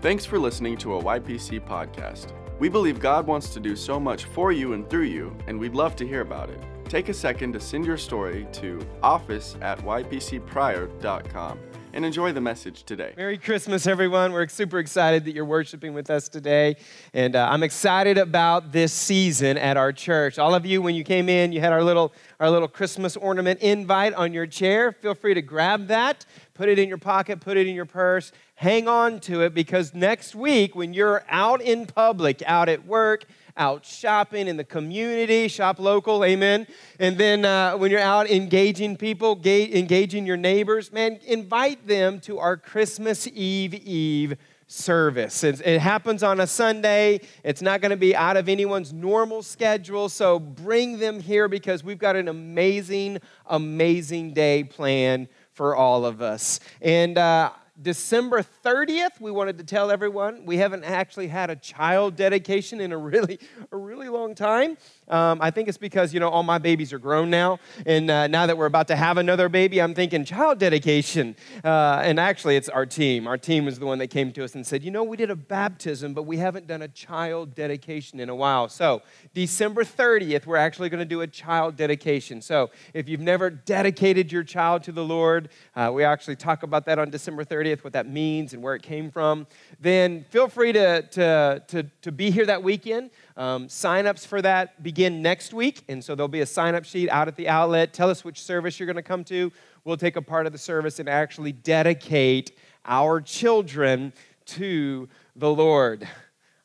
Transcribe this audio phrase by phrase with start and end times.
[0.00, 2.32] Thanks for listening to a YPC podcast.
[2.58, 5.74] We believe God wants to do so much for you and through you, and we'd
[5.74, 6.58] love to hear about it.
[6.86, 11.58] Take a second to send your story to office at ypcpryor.com
[11.92, 13.12] and enjoy the message today.
[13.16, 14.32] Merry Christmas, everyone.
[14.32, 16.76] We're super excited that you're worshiping with us today.
[17.12, 20.38] And uh, I'm excited about this season at our church.
[20.38, 23.60] All of you, when you came in, you had our little, our little Christmas ornament
[23.60, 24.92] invite on your chair.
[24.92, 26.24] Feel free to grab that,
[26.54, 29.94] put it in your pocket, put it in your purse, hang on to it because
[29.94, 33.24] next week, when you're out in public, out at work,
[33.60, 36.66] out shopping in the community, shop local, amen.
[36.98, 42.20] And then uh, when you're out engaging people, ga- engaging your neighbors, man, invite them
[42.20, 45.44] to our Christmas Eve Eve service.
[45.44, 47.20] It, it happens on a Sunday.
[47.44, 50.08] It's not going to be out of anyone's normal schedule.
[50.08, 56.22] So bring them here because we've got an amazing, amazing day planned for all of
[56.22, 56.60] us.
[56.80, 57.50] And uh,
[57.82, 62.92] December 30th, we wanted to tell everyone we haven't actually had a child dedication in
[62.92, 63.38] a really,
[63.72, 64.76] a really long time.
[65.10, 67.58] Um, I think it's because, you know, all my babies are grown now.
[67.84, 71.36] And uh, now that we're about to have another baby, I'm thinking child dedication.
[71.64, 73.26] Uh, and actually, it's our team.
[73.26, 75.30] Our team was the one that came to us and said, you know, we did
[75.30, 78.68] a baptism, but we haven't done a child dedication in a while.
[78.68, 79.02] So,
[79.34, 82.40] December 30th, we're actually going to do a child dedication.
[82.40, 86.86] So, if you've never dedicated your child to the Lord, uh, we actually talk about
[86.86, 89.46] that on December 30th, what that means and where it came from.
[89.80, 93.10] Then feel free to, to, to, to be here that weekend.
[93.40, 97.26] Um, sign-ups for that begin next week, and so there'll be a sign-up sheet out
[97.26, 97.94] at the outlet.
[97.94, 99.50] Tell us which service you're going to come to.
[99.82, 102.52] We'll take a part of the service and actually dedicate
[102.84, 104.12] our children
[104.44, 106.06] to the Lord.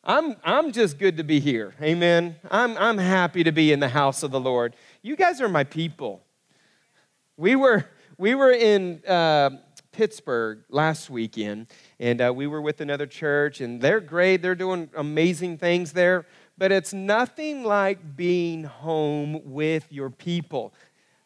[0.04, 1.73] I'm, I'm just good to be here.
[1.82, 2.36] Amen.
[2.52, 4.76] I'm, I'm happy to be in the house of the Lord.
[5.02, 6.26] You guys are my people.
[7.38, 7.86] We were,
[8.17, 9.52] we were in uh,
[9.94, 11.67] Pittsburgh last weekend,
[12.02, 14.42] and uh, we were with another church, and they're great.
[14.42, 16.26] They're doing amazing things there
[16.58, 20.73] but it's nothing like being home with your people.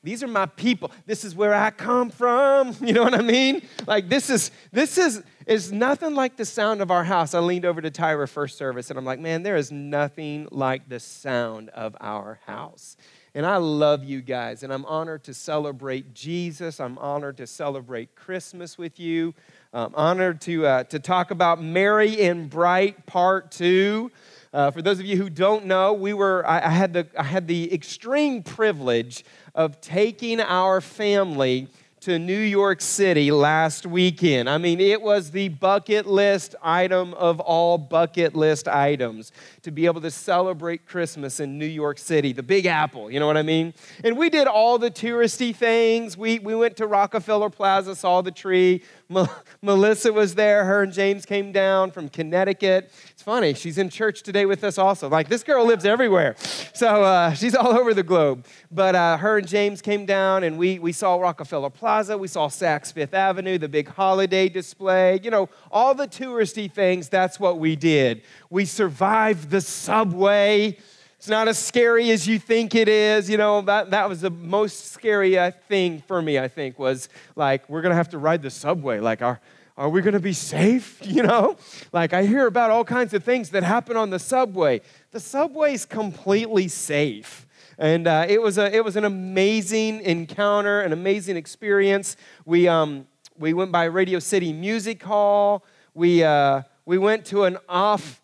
[0.02, 0.92] These are my people.
[1.06, 2.76] This is where I come from.
[2.82, 3.62] You know what I mean?
[3.86, 7.34] Like this is this is is nothing like the sound of our house.
[7.34, 10.88] I leaned over to Tyra first service and I'm like, man, there is nothing like
[10.88, 12.96] the sound of our house.
[13.36, 16.80] And I love you guys, and I'm honored to celebrate Jesus.
[16.80, 19.36] I'm honored to celebrate Christmas with you.
[19.72, 24.12] I'm honored to, uh, to talk about Merry and Bright Part 2.
[24.52, 27.24] Uh, for those of you who don't know, we were, I, I, had the, I
[27.24, 29.24] had the extreme privilege
[29.54, 31.68] of taking our family
[32.02, 34.50] to New York City last weekend.
[34.50, 39.34] I mean, it was the bucket list item of all bucket list items
[39.64, 43.28] to be able to celebrate Christmas in New York City, the Big Apple, you know
[43.28, 43.74] what I mean?
[44.02, 46.16] And we did all the touristy things.
[46.16, 48.82] We, we went to Rockefeller Plaza, saw the tree.
[49.62, 50.64] Melissa was there.
[50.64, 52.94] Her and James came down from Connecticut.
[53.10, 55.10] It's funny, she's in church today with us also.
[55.10, 56.36] Like, this girl lives everywhere.
[56.74, 58.46] So uh, she's all over the globe.
[58.72, 61.89] But uh, her and James came down, and we, we saw Rockefeller Plaza.
[61.90, 65.20] We saw Saks Fifth Avenue, the big holiday display.
[65.24, 68.22] You know, all the touristy things, that's what we did.
[68.52, 70.78] We survived the subway.
[71.18, 73.28] It's not as scary as you think it is.
[73.28, 77.10] You know, that, that was the most scary uh, thing for me, I think, was
[77.36, 79.00] like, we're going to have to ride the subway.
[79.00, 79.40] Like, are,
[79.76, 81.02] are we going to be safe?
[81.08, 81.58] You know?
[81.92, 84.82] Like, I hear about all kinds of things that happen on the subway.
[85.10, 87.48] The subway's completely safe.
[87.80, 92.18] And uh, it, was a, it was an amazing encounter, an amazing experience.
[92.44, 93.08] We, um,
[93.38, 95.64] we went by Radio City Music Hall.
[95.94, 98.22] We, uh, we went to an off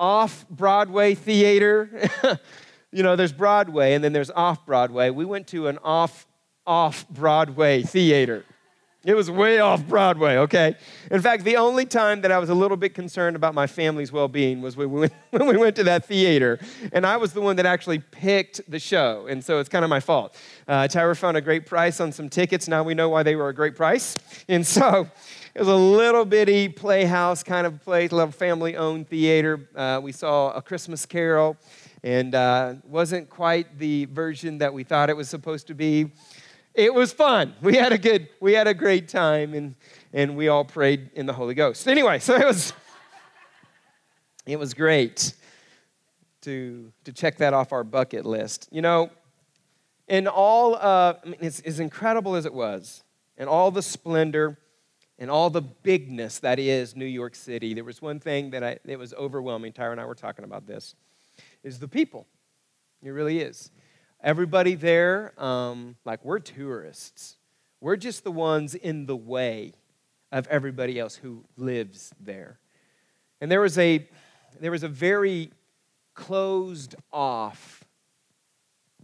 [0.00, 2.10] off Broadway theater.
[2.92, 5.10] you know, there's Broadway and then there's off Broadway.
[5.10, 6.26] We went to an off
[6.66, 8.44] off Broadway theater.
[9.04, 10.74] It was way off Broadway, okay?
[11.12, 14.10] In fact, the only time that I was a little bit concerned about my family's
[14.10, 16.58] well being was when we, went, when we went to that theater.
[16.92, 19.28] And I was the one that actually picked the show.
[19.28, 20.36] And so it's kind of my fault.
[20.66, 22.66] Uh, Tyra found a great price on some tickets.
[22.66, 24.16] Now we know why they were a great price.
[24.50, 25.06] And so
[25.54, 29.68] it was a little bitty playhouse kind of place, a little family owned theater.
[29.74, 31.56] Uh, we saw A Christmas Carol,
[32.02, 36.12] and uh, wasn't quite the version that we thought it was supposed to be.
[36.74, 37.54] It was fun.
[37.60, 39.74] We had a good, we had a great time, and,
[40.12, 41.88] and we all prayed in the Holy Ghost.
[41.88, 42.72] Anyway, so it was,
[44.46, 45.34] it was great
[46.42, 48.68] to, to check that off our bucket list.
[48.70, 49.10] You know,
[50.06, 53.02] in all, uh, I mean, it's, as incredible as it was,
[53.36, 54.58] and all the splendor,
[55.18, 58.78] and all the bigness that is New York City, there was one thing that I,
[58.84, 59.72] it was overwhelming.
[59.72, 60.94] Tyra and I were talking about this,
[61.64, 62.28] is the people.
[63.02, 63.72] It really is.
[64.22, 67.36] Everybody there, um, like we're tourists.
[67.80, 69.74] We're just the ones in the way
[70.32, 72.58] of everybody else who lives there.
[73.40, 74.08] And there was a,
[74.60, 75.52] there was a very
[76.14, 77.84] closed off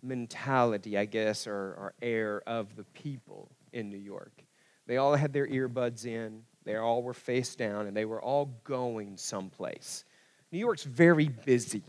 [0.02, 4.44] mentality, I guess, or, or air of the people in New York.
[4.87, 8.46] They all had their earbuds in, they all were face down, and they were all
[8.64, 10.05] going someplace.
[10.50, 11.82] New York's very busy,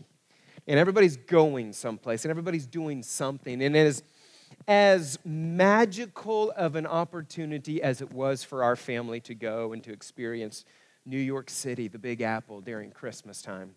[0.66, 3.62] and everybody's going someplace, and everybody's doing something.
[3.62, 4.02] And as,
[4.66, 9.92] as magical of an opportunity as it was for our family to go and to
[9.92, 10.64] experience
[11.04, 13.76] New York City, the Big Apple, during Christmas time,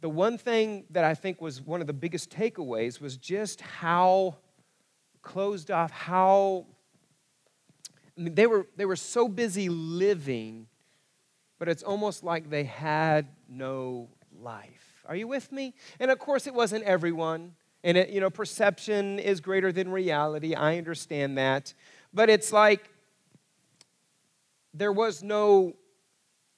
[0.00, 4.36] the one thing that I think was one of the biggest takeaways was just how
[5.22, 6.66] closed off, how
[8.16, 10.66] I mean, they were, they were so busy living,
[11.58, 14.08] but it's almost like they had no
[14.38, 14.93] life.
[15.06, 15.74] Are you with me?
[16.00, 17.52] And of course, it wasn't everyone.
[17.82, 20.54] And it, you know, perception is greater than reality.
[20.54, 21.74] I understand that.
[22.12, 22.90] But it's like
[24.72, 25.74] there was no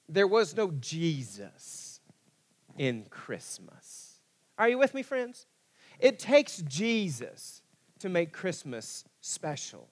[0.09, 1.99] there was no Jesus
[2.77, 4.19] in Christmas.
[4.57, 5.45] Are you with me, friends?
[5.99, 7.61] It takes Jesus
[7.99, 9.89] to make Christmas special.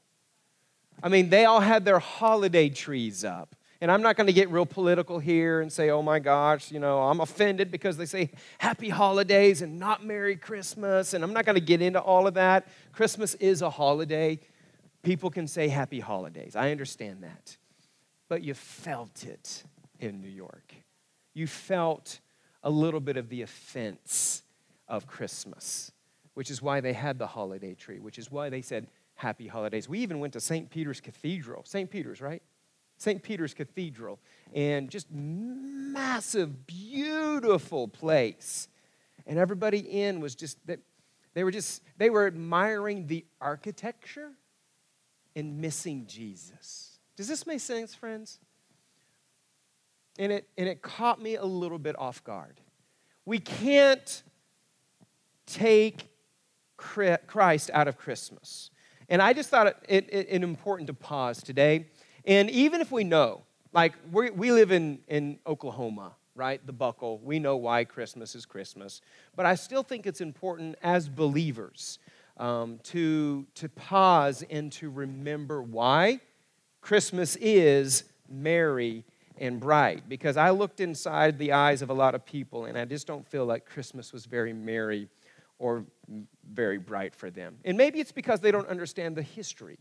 [1.03, 3.55] I mean, they all had their holiday trees up.
[3.81, 6.79] And I'm not going to get real political here and say, oh my gosh, you
[6.79, 11.13] know, I'm offended because they say happy holidays and not Merry Christmas.
[11.13, 12.67] And I'm not going to get into all of that.
[12.93, 14.39] Christmas is a holiday.
[15.03, 16.55] People can say happy holidays.
[16.55, 17.57] I understand that.
[18.29, 19.63] But you felt it
[19.99, 20.73] in New York.
[21.33, 22.19] You felt
[22.63, 24.41] a little bit of the offense
[24.87, 25.91] of Christmas,
[26.33, 29.87] which is why they had the holiday tree, which is why they said, happy holidays.
[29.87, 30.69] We even went to St.
[30.69, 31.63] Peter's Cathedral.
[31.65, 31.89] St.
[31.89, 32.41] Peter's, right?
[33.05, 33.21] St.
[33.21, 34.19] Peter's Cathedral.
[34.51, 38.67] And just massive, beautiful place.
[39.27, 40.57] And everybody in was just,
[41.35, 44.31] they were just, they were admiring the architecture
[45.35, 46.97] and missing Jesus.
[47.15, 48.39] Does this make sense, friends?
[50.17, 52.59] And it, and it caught me a little bit off guard.
[53.23, 54.23] We can't
[55.45, 56.07] take
[56.77, 58.71] Christ out of Christmas.
[59.09, 61.87] And I just thought it, it, it, important to pause today.
[62.25, 66.65] And even if we know, like we live in, in Oklahoma, right?
[66.65, 67.19] The buckle.
[67.23, 69.01] We know why Christmas is Christmas.
[69.35, 71.99] But I still think it's important as believers
[72.37, 76.19] um, to, to pause and to remember why
[76.81, 79.05] Christmas is merry
[79.37, 80.07] and bright.
[80.09, 83.25] Because I looked inside the eyes of a lot of people, and I just don't
[83.25, 85.07] feel like Christmas was very merry
[85.57, 85.85] or
[86.51, 87.57] very bright for them.
[87.63, 89.79] And maybe it's because they don't understand the history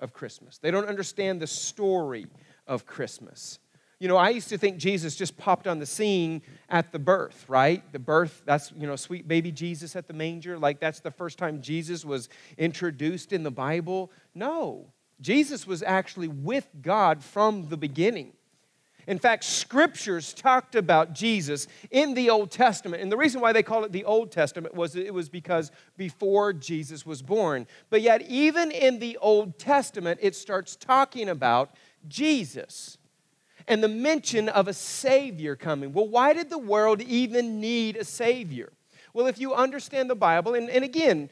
[0.00, 2.26] of Christmas, they don't understand the story
[2.66, 3.58] of Christmas.
[3.98, 7.46] You know, I used to think Jesus just popped on the scene at the birth,
[7.48, 7.82] right?
[7.92, 10.58] The birth, that's, you know, sweet baby Jesus at the manger.
[10.58, 12.28] Like, that's the first time Jesus was
[12.58, 14.10] introduced in the Bible.
[14.34, 18.34] No, Jesus was actually with God from the beginning.
[19.06, 23.02] In fact, scriptures talked about Jesus in the Old Testament.
[23.02, 26.52] And the reason why they call it the Old Testament was it was because before
[26.52, 27.66] Jesus was born.
[27.88, 31.70] But yet, even in the Old Testament, it starts talking about
[32.08, 32.98] Jesus
[33.68, 35.92] and the mention of a Savior coming.
[35.92, 38.72] Well, why did the world even need a Savior?
[39.12, 41.30] Well, if you understand the Bible, and, and again,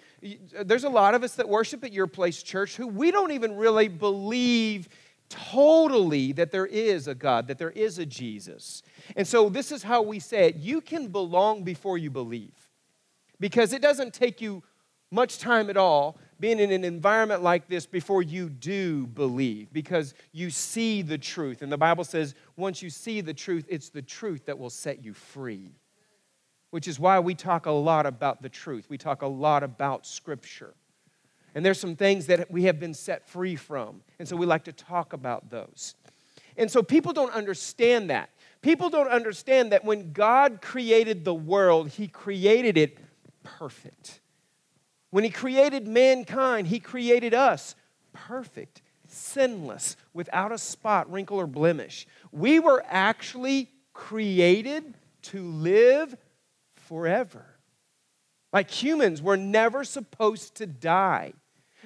[0.65, 3.57] there's a lot of us that worship at your place church who we don't even
[3.57, 4.89] really believe
[5.35, 8.83] totally that there is a God, that there is a Jesus.
[9.17, 12.71] And so this is how we say it you can belong before you believe.
[13.41, 14.63] Because it doesn't take you
[15.11, 20.15] much time at all being in an environment like this before you do believe, because
[20.33, 21.63] you see the truth.
[21.63, 25.05] And the Bible says once you see the truth, it's the truth that will set
[25.05, 25.71] you free.
[26.71, 28.87] Which is why we talk a lot about the truth.
[28.89, 30.75] We talk a lot about Scripture.
[31.55, 34.03] And there's some things that we have been set free from.
[34.19, 35.95] And so we like to talk about those.
[36.57, 38.31] And so people don't understand that.
[38.61, 42.99] People don't understand that when God created the world, He created it
[43.43, 44.21] perfect.
[45.11, 47.75] When He created mankind, He created us
[48.13, 52.07] perfect, sinless, without a spot, wrinkle, or blemish.
[52.33, 56.17] We were actually created to live
[56.75, 57.45] forever.
[58.53, 61.33] Like humans, we're never supposed to die.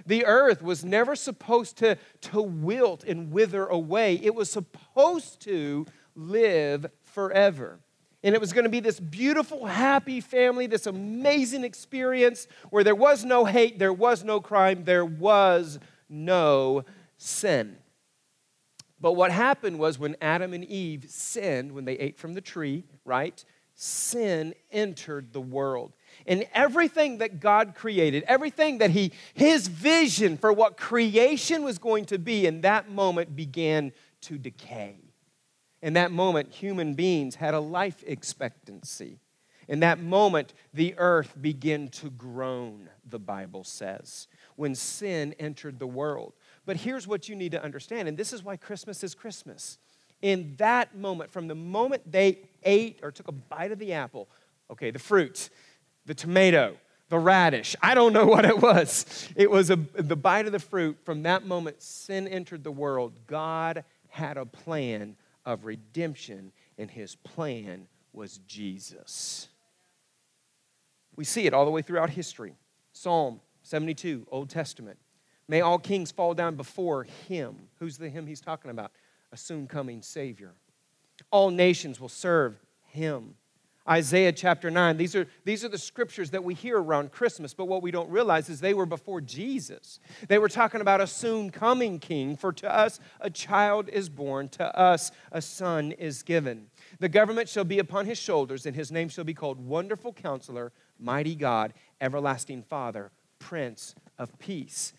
[0.06, 5.86] The earth was never supposed to, to wilt and wither away, it was supposed to
[6.14, 7.78] live forever.
[8.24, 12.94] And it was going to be this beautiful, happy family, this amazing experience where there
[12.94, 15.78] was no hate, there was no crime, there was
[16.08, 16.84] no
[17.16, 17.76] sin.
[19.00, 22.84] But what happened was when Adam and Eve sinned, when they ate from the tree,
[23.04, 23.44] right?
[23.74, 25.94] Sin entered the world.
[26.26, 32.04] And everything that God created, everything that He, His vision for what creation was going
[32.06, 34.96] to be in that moment began to decay.
[35.80, 39.20] In that moment, human beings had a life expectancy.
[39.68, 45.86] In that moment, the earth began to groan, the Bible says, when sin entered the
[45.86, 46.32] world.
[46.64, 49.78] But here's what you need to understand, and this is why Christmas is Christmas.
[50.22, 54.28] In that moment, from the moment they ate or took a bite of the apple,
[54.70, 55.50] okay, the fruit,
[56.08, 56.74] the tomato,
[57.10, 59.28] the radish, I don't know what it was.
[59.36, 60.96] It was a, the bite of the fruit.
[61.04, 63.12] From that moment, sin entered the world.
[63.26, 69.48] God had a plan of redemption, and his plan was Jesus.
[71.14, 72.54] We see it all the way throughout history.
[72.92, 74.98] Psalm 72, Old Testament.
[75.46, 77.68] May all kings fall down before him.
[77.78, 78.92] Who's the him he's talking about?
[79.30, 80.54] A soon coming Savior.
[81.30, 83.34] All nations will serve him.
[83.88, 84.98] Isaiah chapter 9.
[84.98, 88.10] These are, these are the scriptures that we hear around Christmas, but what we don't
[88.10, 89.98] realize is they were before Jesus.
[90.28, 94.50] They were talking about a soon coming king, for to us a child is born,
[94.50, 96.66] to us a son is given.
[96.98, 100.72] The government shall be upon his shoulders, and his name shall be called Wonderful Counselor,
[100.98, 104.92] Mighty God, Everlasting Father, Prince of Peace.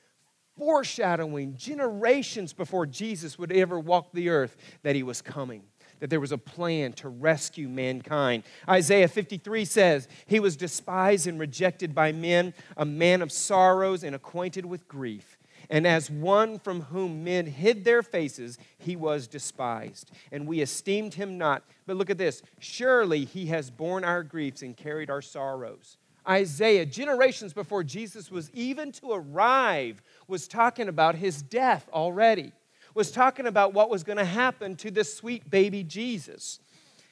[0.57, 5.63] Foreshadowing generations before Jesus would ever walk the earth that he was coming
[5.99, 8.43] that there was a plan to rescue mankind.
[8.67, 14.15] Isaiah 53 says, He was despised and rejected by men, a man of sorrows and
[14.15, 15.37] acquainted with grief.
[15.69, 20.11] And as one from whom men hid their faces, he was despised.
[20.31, 21.63] And we esteemed him not.
[21.85, 25.97] But look at this surely he has borne our griefs and carried our sorrows.
[26.27, 32.51] Isaiah, generations before Jesus was even to arrive, was talking about his death already
[32.99, 36.59] was talking about what was going to happen to this sweet baby Jesus.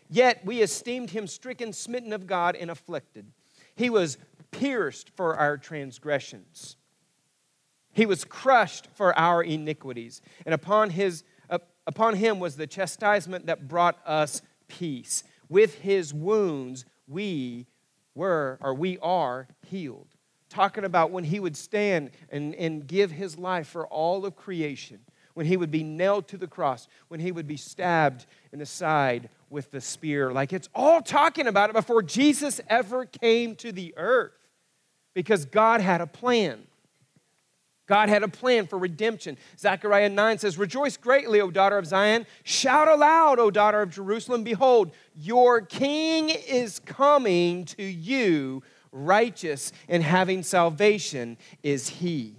[0.10, 3.32] Yet we esteemed him stricken, smitten of God, and afflicted.
[3.74, 4.18] He was
[4.52, 6.76] pierced for our transgressions.
[7.94, 10.22] He was crushed for our iniquities.
[10.46, 11.24] And upon, his,
[11.88, 15.24] upon him was the chastisement that brought us peace.
[15.48, 17.66] With his wounds, we
[18.14, 20.10] were, or we are, healed.
[20.50, 25.00] Talking about when he would stand and, and give his life for all of creation
[25.38, 28.66] when he would be nailed to the cross, when he would be stabbed in the
[28.66, 30.34] side with the spear.
[30.34, 34.32] Like it's all talking about it before Jesus ever came to the earth
[35.14, 36.64] because God had a plan.
[37.86, 39.38] God had a plan for redemption.
[39.60, 42.26] Zechariah 9 says, Rejoice greatly, O daughter of Zion.
[42.42, 44.44] Shout aloud, O daughter of Jerusalem.
[44.44, 52.38] Behold, your king is coming to you, righteous and having salvation is he.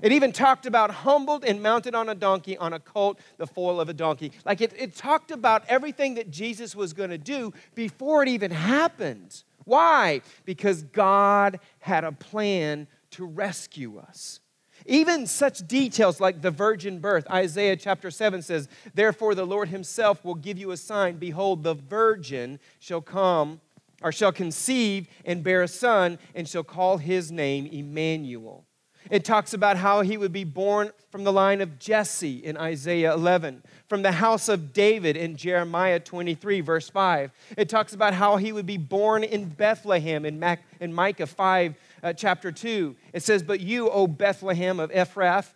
[0.00, 3.80] It even talked about humbled and mounted on a donkey, on a colt, the foal
[3.80, 4.32] of a donkey.
[4.44, 8.50] Like it, it talked about everything that Jesus was going to do before it even
[8.50, 9.42] happened.
[9.64, 10.22] Why?
[10.44, 14.40] Because God had a plan to rescue us.
[14.86, 20.24] Even such details like the virgin birth, Isaiah chapter 7 says, Therefore the Lord himself
[20.24, 21.16] will give you a sign.
[21.16, 23.60] Behold, the virgin shall come,
[24.00, 28.64] or shall conceive and bear a son, and shall call his name Emmanuel.
[29.10, 33.14] It talks about how he would be born from the line of Jesse in Isaiah
[33.14, 37.30] 11, from the house of David in Jeremiah 23, verse 5.
[37.56, 41.74] It talks about how he would be born in Bethlehem in, Mac, in Micah 5,
[42.02, 42.94] uh, chapter 2.
[43.14, 45.54] It says, But you, O Bethlehem of Ephrath,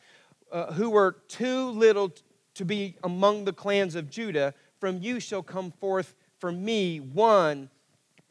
[0.50, 2.12] uh, who were too little
[2.54, 7.70] to be among the clans of Judah, from you shall come forth for me one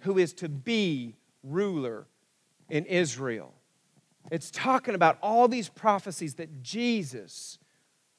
[0.01, 2.07] who is to be ruler
[2.69, 3.53] in Israel.
[4.31, 7.59] It's talking about all these prophecies that Jesus,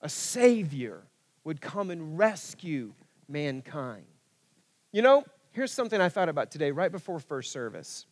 [0.02, 1.04] a Savior,
[1.42, 2.92] would come and rescue
[3.28, 4.04] mankind.
[4.92, 8.04] You know, here's something I thought about today, right before first service.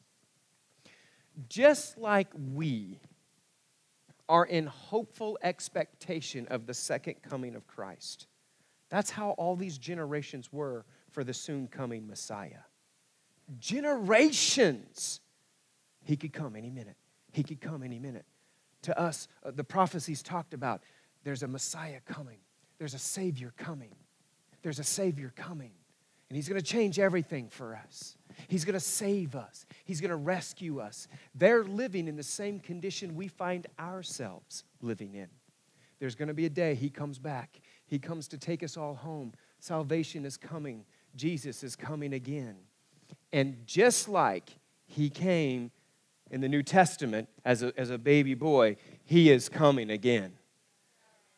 [1.50, 2.98] Just like we
[4.30, 8.28] are in hopeful expectation of the second coming of Christ,
[8.88, 12.62] that's how all these generations were for the soon coming Messiah.
[13.58, 15.20] Generations.
[16.02, 16.96] He could come any minute.
[17.32, 18.26] He could come any minute.
[18.82, 20.82] To us, uh, the prophecies talked about
[21.24, 22.38] there's a Messiah coming,
[22.78, 23.94] there's a Savior coming,
[24.62, 25.72] there's a Savior coming.
[26.28, 28.16] And He's going to change everything for us.
[28.46, 29.66] He's going to save us.
[29.84, 31.08] He's going to rescue us.
[31.34, 35.26] They're living in the same condition we find ourselves living in.
[35.98, 37.60] There's going to be a day He comes back.
[37.86, 39.32] He comes to take us all home.
[39.58, 40.84] Salvation is coming.
[41.16, 42.56] Jesus is coming again.
[43.32, 44.50] And just like
[44.86, 45.72] He came
[46.30, 50.32] in the New Testament as a, as a baby boy, he is coming again.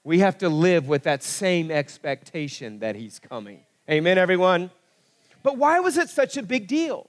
[0.04, 3.60] We have to live with that same expectation that he's coming.
[3.90, 4.70] Amen, everyone?
[5.42, 7.08] But why was it such a big deal?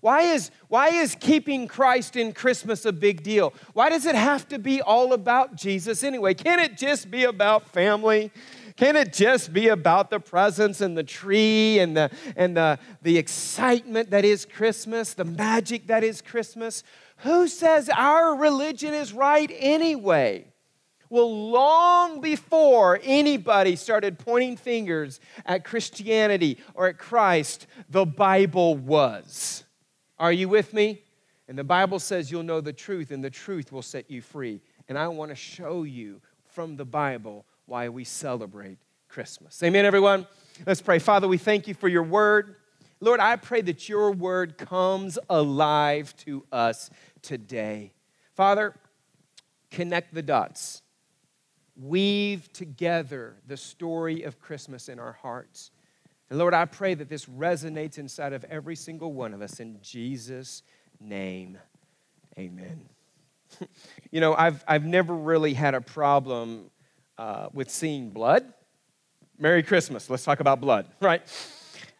[0.00, 3.54] Why is, why is keeping Christ in Christmas a big deal?
[3.72, 6.34] Why does it have to be all about Jesus anyway?
[6.34, 8.30] Can it just be about family?
[8.76, 13.18] Can it just be about the presents and the tree and the, and the, the
[13.18, 16.82] excitement that is Christmas, the magic that is Christmas?
[17.18, 20.46] Who says our religion is right anyway?
[21.10, 29.64] Well, long before anybody started pointing fingers at Christianity or at Christ, the Bible was.
[30.18, 31.02] Are you with me?
[31.48, 34.62] And the Bible says you'll know the truth, and the truth will set you free.
[34.88, 38.78] And I want to show you from the Bible why we celebrate
[39.08, 39.62] Christmas.
[39.62, 40.26] Amen, everyone?
[40.66, 40.98] Let's pray.
[40.98, 42.56] Father, we thank you for your word.
[43.00, 46.88] Lord, I pray that your word comes alive to us
[47.20, 47.92] today.
[48.34, 48.74] Father,
[49.70, 50.82] connect the dots.
[51.76, 55.70] Weave together the story of Christmas in our hearts.
[56.30, 59.78] And Lord, I pray that this resonates inside of every single one of us in
[59.82, 60.62] Jesus'
[61.00, 61.58] name.
[62.38, 62.88] Amen.
[64.10, 66.70] you know, I've, I've never really had a problem
[67.18, 68.52] uh, with seeing blood.
[69.38, 70.08] Merry Christmas.
[70.08, 71.22] Let's talk about blood, right?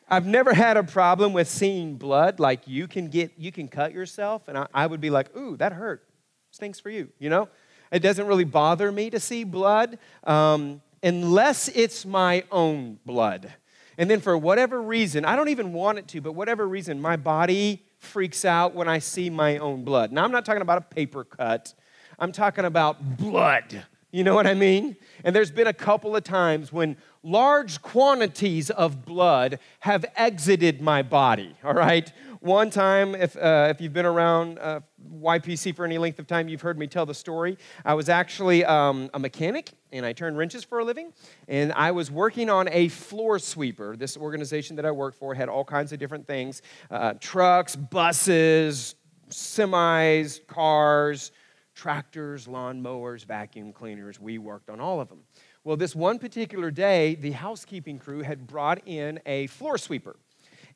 [0.09, 2.39] I've never had a problem with seeing blood.
[2.39, 5.57] Like you can get, you can cut yourself, and I, I would be like, ooh,
[5.57, 6.07] that hurt.
[6.51, 7.49] Stinks for you, you know?
[7.91, 13.53] It doesn't really bother me to see blood um, unless it's my own blood.
[13.99, 17.17] And then for whatever reason, I don't even want it to, but whatever reason, my
[17.17, 20.13] body freaks out when I see my own blood.
[20.13, 21.75] Now, I'm not talking about a paper cut,
[22.19, 23.85] I'm talking about blood.
[24.15, 24.97] You know what I mean?
[25.25, 31.01] And there's been a couple of times when large quantities of blood have exited my
[31.01, 32.13] body, all right?
[32.41, 34.81] One time, if, uh, if you've been around uh,
[35.19, 37.57] YPC for any length of time, you've heard me tell the story.
[37.87, 41.15] I was actually um, a mechanic and I turned wrenches for a living.
[41.49, 43.97] And I was working on a floor sweeper.
[43.97, 48.95] This organization that I worked for had all kinds of different things uh, trucks, buses,
[49.31, 51.33] semis, cars,
[51.83, 54.21] tractors, lawn mowers, vacuum cleaners.
[54.21, 55.19] We worked on all of them.
[55.65, 60.15] Well, this one particular day, the housekeeping crew had brought in a floor sweeper.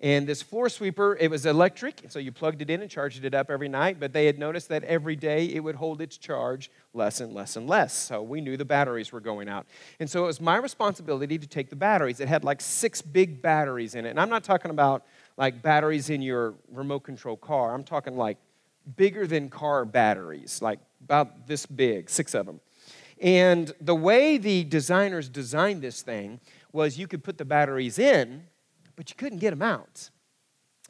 [0.00, 3.34] And this floor sweeper, it was electric, so you plugged it in and charged it
[3.34, 6.72] up every night, but they had noticed that every day it would hold its charge
[6.92, 7.94] less and less and less.
[7.94, 9.64] So we knew the batteries were going out.
[10.00, 12.18] And so it was my responsibility to take the batteries.
[12.18, 14.10] It had like six big batteries in it.
[14.10, 18.38] And I'm not talking about like batteries in your remote control car, I'm talking like
[18.94, 22.60] bigger than car batteries, like about this big, six of them.
[23.20, 26.40] And the way the designers designed this thing
[26.72, 28.44] was you could put the batteries in
[28.96, 30.10] but you couldn't get them out.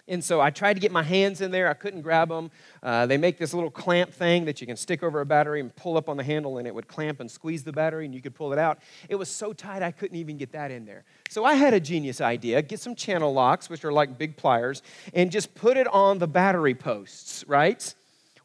[0.09, 1.69] And so I tried to get my hands in there.
[1.69, 2.51] I couldn't grab them.
[2.83, 5.75] Uh, they make this little clamp thing that you can stick over a battery and
[5.75, 8.23] pull up on the handle, and it would clamp and squeeze the battery, and you
[8.23, 8.79] could pull it out.
[9.09, 11.05] It was so tight, I couldn't even get that in there.
[11.29, 14.83] So I had a genius idea get some channel locks, which are like big pliers,
[15.13, 17.95] and just put it on the battery posts, right?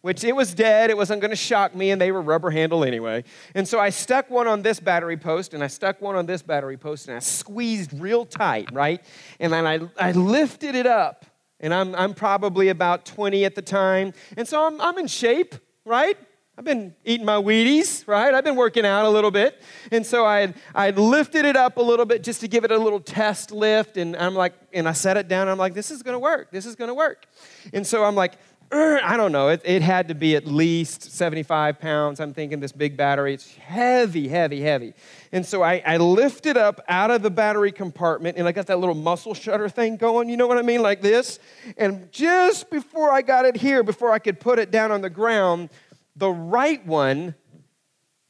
[0.01, 0.89] which it was dead.
[0.89, 3.23] It wasn't going to shock me, and they were rubber handle anyway.
[3.55, 6.41] And so I stuck one on this battery post, and I stuck one on this
[6.41, 9.03] battery post, and I squeezed real tight, right?
[9.39, 11.25] And then I, I lifted it up,
[11.61, 14.13] and I'm, I'm probably about 20 at the time.
[14.35, 16.17] And so I'm, I'm in shape, right?
[16.57, 18.33] I've been eating my Wheaties, right?
[18.33, 19.61] I've been working out a little bit.
[19.91, 22.77] And so I I lifted it up a little bit just to give it a
[22.77, 23.95] little test lift.
[23.97, 25.47] And I'm like, and I set it down.
[25.47, 26.51] I'm like, this is going to work.
[26.51, 27.25] This is going to work.
[27.73, 28.33] And so I'm like,
[28.73, 32.21] I don't know, it, it had to be at least 75 pounds.
[32.21, 34.93] I'm thinking this big battery, it's heavy, heavy, heavy.
[35.33, 38.67] And so I, I lift it up out of the battery compartment and I got
[38.67, 41.39] that little muscle shutter thing going, you know what I mean, like this.
[41.77, 45.09] And just before I got it here, before I could put it down on the
[45.09, 45.69] ground,
[46.15, 47.35] the right one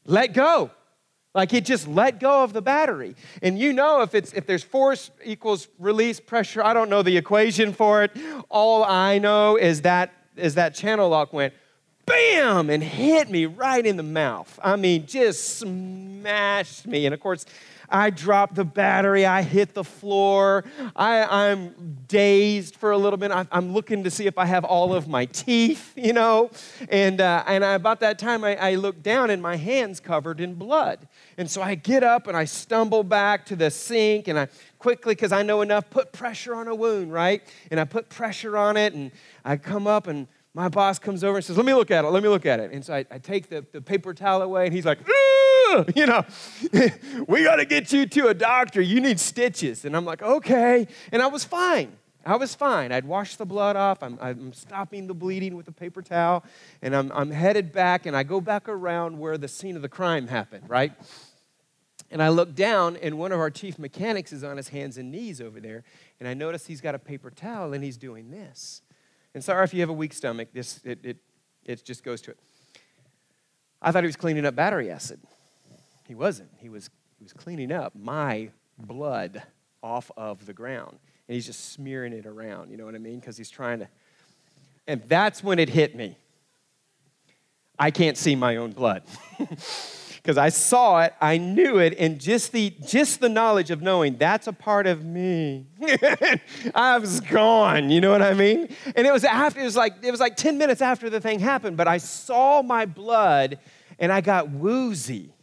[0.04, 0.72] let go.
[1.34, 3.14] Like it just let go of the battery.
[3.42, 7.16] And you know if it's if there's force equals release pressure, I don't know the
[7.16, 8.10] equation for it.
[8.50, 11.54] All I know is that as that channel lock went,
[12.06, 14.58] bam, and hit me right in the mouth.
[14.62, 17.06] I mean, just smashed me.
[17.06, 17.46] And of course,
[17.92, 19.26] I dropped the battery.
[19.26, 20.64] I hit the floor.
[20.96, 23.30] I, am dazed for a little bit.
[23.30, 26.50] I, am looking to see if I have all of my teeth, you know.
[26.88, 30.40] And, uh, and I, about that time, I, I look down and my hand's covered
[30.40, 31.06] in blood.
[31.36, 34.48] And so I get up and I stumble back to the sink and I
[34.82, 37.40] quickly, because I know enough, put pressure on a wound, right?
[37.70, 39.12] And I put pressure on it and
[39.44, 42.08] I come up and my boss comes over and says, Let me look at it,
[42.08, 42.72] let me look at it.
[42.72, 44.98] And so I, I take the, the paper towel away and he's like,
[45.94, 46.24] you know,
[47.28, 48.80] we got to get you to a doctor.
[48.80, 49.84] You need stitches.
[49.84, 50.88] And I'm like, okay.
[51.12, 51.92] And I was fine.
[52.26, 52.90] I was fine.
[52.90, 54.02] I'd washed the blood off.
[54.02, 56.44] I'm, I'm stopping the bleeding with a paper towel.
[56.82, 59.88] And I'm, I'm headed back, and I go back around where the scene of the
[59.88, 60.92] crime happened, right?
[62.12, 65.10] And I look down, and one of our chief mechanics is on his hands and
[65.10, 65.82] knees over there.
[66.20, 68.82] And I notice he's got a paper towel, and he's doing this.
[69.34, 71.16] And sorry if you have a weak stomach, this, it, it,
[71.64, 72.38] it just goes to it.
[73.80, 75.20] I thought he was cleaning up battery acid.
[76.06, 76.50] He wasn't.
[76.58, 79.42] He was he was cleaning up my blood
[79.80, 80.98] off of the ground.
[81.28, 83.20] And he's just smearing it around, you know what I mean?
[83.20, 83.88] Because he's trying to.
[84.88, 86.16] And that's when it hit me.
[87.78, 89.04] I can't see my own blood.
[90.22, 94.16] because I saw it, I knew it, and just the just the knowledge of knowing
[94.18, 95.66] that's a part of me,
[96.74, 97.90] I was gone.
[97.90, 98.68] You know what I mean?
[98.94, 101.40] And it was after it was like it was like ten minutes after the thing
[101.40, 103.58] happened, but I saw my blood,
[103.98, 105.34] and I got woozy.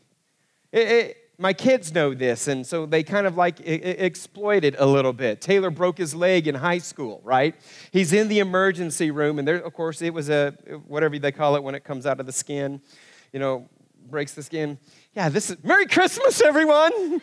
[0.71, 4.85] It, it, my kids know this, and so they kind of like exploit it a
[4.85, 5.41] little bit.
[5.41, 7.53] Taylor broke his leg in high school, right?
[7.91, 10.51] He's in the emergency room, and there, of course, it was a
[10.87, 12.81] whatever they call it when it comes out of the skin.
[13.33, 13.69] You know,
[14.09, 14.77] breaks the skin.
[15.13, 17.21] Yeah, this is Merry Christmas, everyone.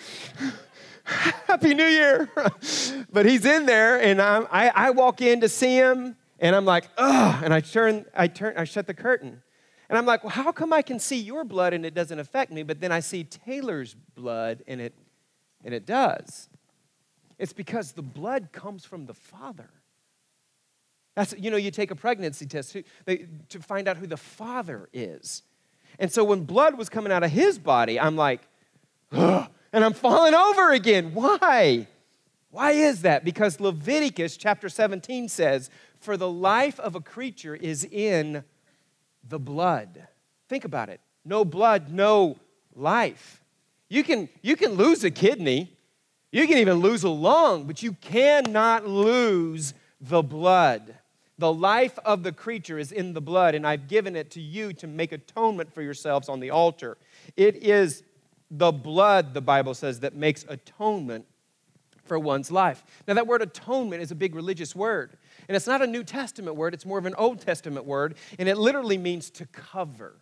[1.04, 2.30] Happy New Year.
[3.12, 6.64] but he's in there, and I'm, I, I walk in to see him, and I'm
[6.64, 9.42] like, ugh, and I turn, I turn, I shut the curtain.
[9.88, 12.50] And I'm like, well, how come I can see your blood and it doesn't affect
[12.50, 14.94] me, but then I see Taylor's blood and it,
[15.64, 16.48] and it does?
[17.38, 19.70] It's because the blood comes from the Father.
[21.14, 24.88] That's, you know, you take a pregnancy test to, to find out who the Father
[24.92, 25.42] is.
[25.98, 28.40] And so when blood was coming out of his body, I'm like,
[29.12, 31.12] Ugh, and I'm falling over again.
[31.14, 31.86] Why?
[32.50, 33.24] Why is that?
[33.24, 38.44] Because Leviticus chapter 17 says, For the life of a creature is in
[39.28, 40.06] the blood.
[40.48, 41.00] Think about it.
[41.24, 42.38] No blood, no
[42.74, 43.42] life.
[43.88, 45.76] You can, you can lose a kidney,
[46.32, 50.94] you can even lose a lung, but you cannot lose the blood.
[51.38, 54.72] The life of the creature is in the blood, and I've given it to you
[54.74, 56.96] to make atonement for yourselves on the altar.
[57.36, 58.02] It is
[58.50, 61.26] the blood, the Bible says, that makes atonement
[62.04, 62.84] for one's life.
[63.06, 65.16] Now, that word atonement is a big religious word.
[65.48, 68.48] And it's not a New Testament word, it's more of an Old Testament word, and
[68.48, 70.16] it literally means to cover.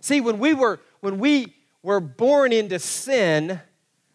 [0.00, 3.60] See, when we were, when we were born into sin,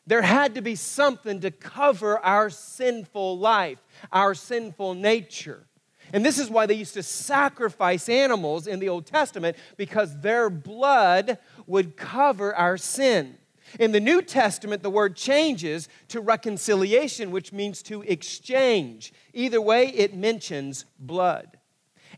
[0.07, 3.79] there had to be something to cover our sinful life,
[4.11, 5.65] our sinful nature.
[6.13, 10.49] And this is why they used to sacrifice animals in the Old Testament because their
[10.49, 13.37] blood would cover our sin.
[13.79, 19.13] In the New Testament, the word changes to reconciliation, which means to exchange.
[19.33, 21.57] Either way, it mentions blood.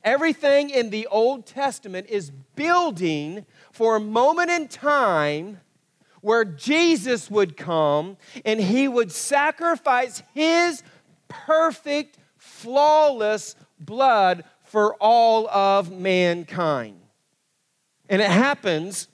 [0.04, 5.60] Everything in the Old Testament is building for a moment in time
[6.22, 10.84] where Jesus would come and he would sacrifice his
[11.28, 17.00] perfect, flawless blood for all of mankind.
[18.10, 19.08] And it happens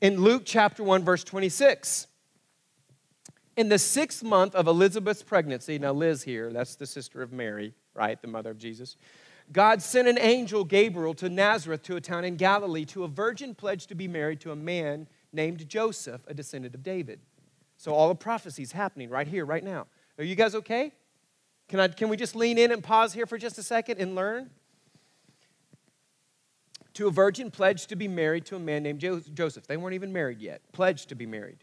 [0.00, 2.06] in Luke chapter 1, verse 26.
[3.56, 7.74] In the sixth month of Elizabeth's pregnancy, now Liz here, that's the sister of Mary,
[7.94, 8.96] right, the mother of Jesus,
[9.52, 13.54] God sent an angel, Gabriel, to Nazareth, to a town in Galilee, to a virgin
[13.54, 17.20] pledged to be married to a man named Joseph, a descendant of David.
[17.76, 19.86] So all the prophecies happening right here, right now.
[20.18, 20.92] Are you guys okay?
[21.70, 24.16] Can, I, can we just lean in and pause here for just a second and
[24.16, 24.50] learn?
[26.94, 29.68] To a virgin pledged to be married to a man named Joseph.
[29.68, 31.58] They weren't even married yet, pledged to be married.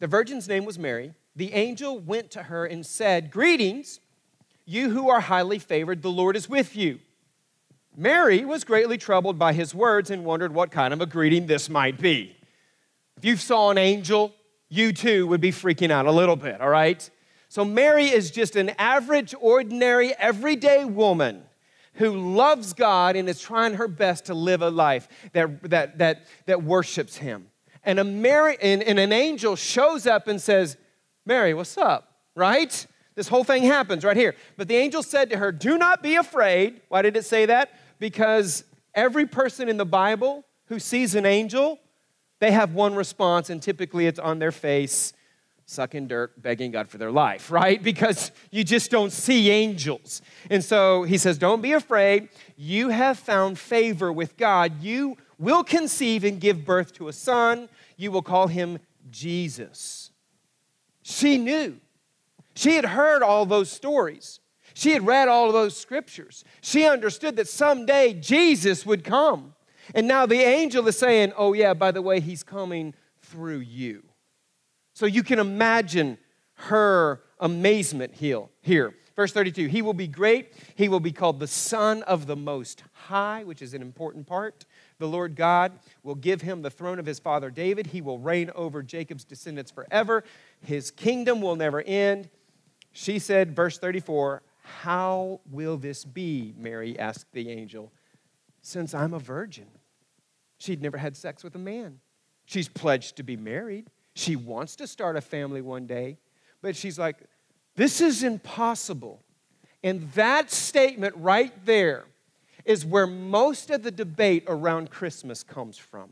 [0.00, 1.14] The virgin's name was Mary.
[1.36, 4.00] The angel went to her and said, Greetings,
[4.64, 6.98] you who are highly favored, the Lord is with you.
[7.96, 11.70] Mary was greatly troubled by his words and wondered what kind of a greeting this
[11.70, 12.36] might be.
[13.16, 14.34] If you saw an angel,
[14.68, 17.08] you too would be freaking out a little bit, all right?
[17.48, 21.42] So, Mary is just an average, ordinary, everyday woman
[21.94, 26.26] who loves God and is trying her best to live a life that, that, that,
[26.46, 27.48] that worships Him.
[27.84, 30.76] And, a Mary, and, and an angel shows up and says,
[31.24, 32.12] Mary, what's up?
[32.34, 32.86] Right?
[33.14, 34.34] This whole thing happens right here.
[34.56, 36.80] But the angel said to her, Do not be afraid.
[36.88, 37.70] Why did it say that?
[37.98, 41.78] Because every person in the Bible who sees an angel,
[42.40, 45.14] they have one response, and typically it's on their face
[45.66, 47.82] sucking dirt, begging God for their life, right?
[47.96, 50.22] Because you just don't see angels.
[50.48, 52.28] And so he says, Don't be afraid.
[52.56, 54.82] You have found favor with God.
[54.82, 57.68] You will conceive and give birth to a son.
[57.96, 58.78] You will call him
[59.10, 60.10] Jesus.
[61.02, 61.78] She knew.
[62.54, 64.40] She had heard all those stories.
[64.74, 66.44] She had read all of those scriptures.
[66.60, 69.54] She understood that someday Jesus would come.
[69.94, 74.02] And now the angel is saying, Oh, yeah, by the way, he's coming through you.
[74.96, 76.16] So you can imagine
[76.54, 78.94] her amazement here.
[79.14, 80.54] Verse 32 He will be great.
[80.74, 84.64] He will be called the Son of the Most High, which is an important part.
[84.98, 87.88] The Lord God will give him the throne of his father David.
[87.88, 90.24] He will reign over Jacob's descendants forever.
[90.62, 92.30] His kingdom will never end.
[92.92, 96.54] She said, verse 34, How will this be?
[96.56, 97.92] Mary asked the angel,
[98.62, 99.66] since I'm a virgin.
[100.56, 102.00] She'd never had sex with a man.
[102.46, 103.90] She's pledged to be married.
[104.16, 106.16] She wants to start a family one day,
[106.62, 107.18] but she's like,
[107.74, 109.22] this is impossible.
[109.84, 112.06] And that statement right there
[112.64, 116.08] is where most of the debate around Christmas comes from.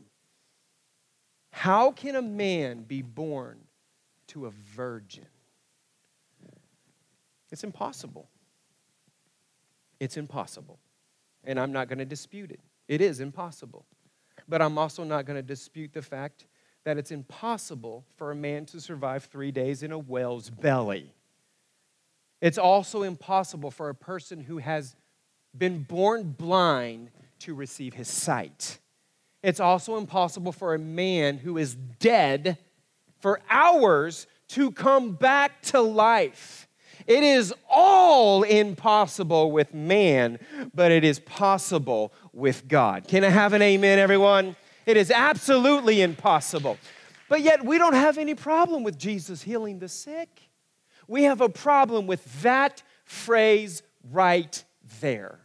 [1.49, 3.57] How can a man be born
[4.27, 5.25] to a virgin?
[7.51, 8.29] It's impossible.
[9.99, 10.77] It's impossible.
[11.43, 12.59] And I'm not going to dispute it.
[12.87, 13.87] It is impossible.
[14.47, 16.45] But I'm also not going to dispute the fact
[16.85, 21.11] that it's impossible for a man to survive three days in a whale's belly.
[22.41, 24.95] It's also impossible for a person who has
[25.57, 28.79] been born blind to receive his sight.
[29.41, 32.57] It's also impossible for a man who is dead
[33.19, 36.67] for hours to come back to life.
[37.07, 40.39] It is all impossible with man,
[40.73, 43.07] but it is possible with God.
[43.07, 44.55] Can I have an amen, everyone?
[44.85, 46.77] It is absolutely impossible.
[47.27, 50.41] But yet, we don't have any problem with Jesus healing the sick.
[51.07, 54.63] We have a problem with that phrase right
[55.01, 55.39] there.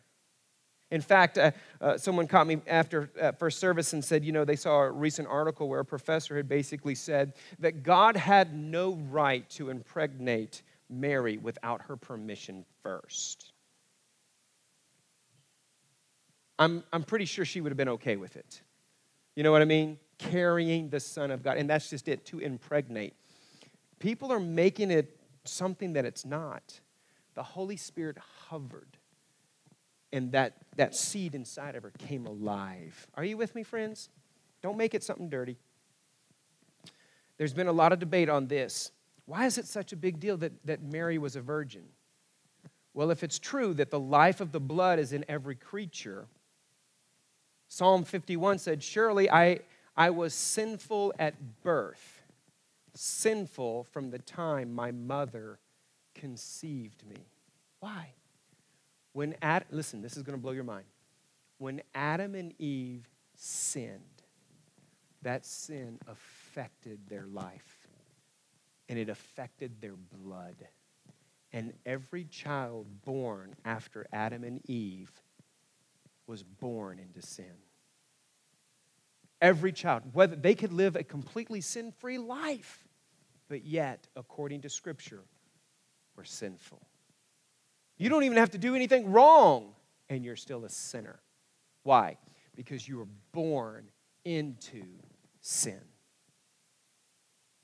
[0.90, 4.44] In fact, uh, uh, someone caught me after uh, first service and said, you know,
[4.44, 8.94] they saw a recent article where a professor had basically said that God had no
[9.11, 13.53] right to impregnate Mary without her permission first.
[16.59, 18.61] I'm, I'm pretty sure she would have been okay with it.
[19.40, 19.96] You know what I mean?
[20.18, 21.57] Carrying the Son of God.
[21.57, 23.14] And that's just it, to impregnate.
[23.98, 26.79] People are making it something that it's not.
[27.33, 28.98] The Holy Spirit hovered,
[30.12, 33.07] and that, that seed inside of her came alive.
[33.14, 34.11] Are you with me, friends?
[34.61, 35.57] Don't make it something dirty.
[37.38, 38.92] There's been a lot of debate on this.
[39.24, 41.85] Why is it such a big deal that, that Mary was a virgin?
[42.92, 46.26] Well, if it's true that the life of the blood is in every creature,
[47.72, 49.61] Psalm 51 said, Surely I,
[49.96, 52.20] I was sinful at birth
[52.94, 55.59] sinful from the time my mother
[56.14, 57.26] conceived me.
[57.80, 58.09] Why?
[59.12, 60.85] When Ad, listen, this is going to blow your mind.
[61.59, 64.00] When Adam and Eve sinned,
[65.22, 67.88] that sin affected their life
[68.88, 70.56] and it affected their blood.
[71.52, 75.11] And every child born after Adam and Eve
[76.31, 77.53] was born into sin.
[79.43, 82.87] Every child, whether they could live a completely sin free life,
[83.49, 85.25] but yet, according to Scripture,
[86.16, 86.81] we're sinful.
[87.99, 89.75] You don't even have to do anything wrong,
[90.09, 91.19] and you're still a sinner.
[91.83, 92.16] Why?
[92.55, 93.90] Because you were born
[94.25, 94.85] into
[95.40, 95.81] sin.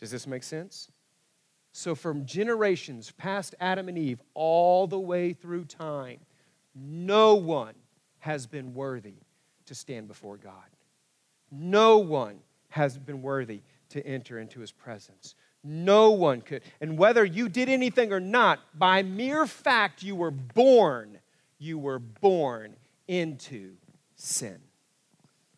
[0.00, 0.90] Does this make sense?
[1.70, 6.18] So, from generations past Adam and Eve all the way through time,
[6.74, 7.74] no one
[8.26, 9.14] has been worthy
[9.66, 10.52] to stand before God.
[11.52, 13.60] No one has been worthy
[13.90, 15.36] to enter into his presence.
[15.62, 16.62] No one could.
[16.80, 21.20] And whether you did anything or not, by mere fact you were born,
[21.60, 22.74] you were born
[23.06, 23.74] into
[24.16, 24.58] sin.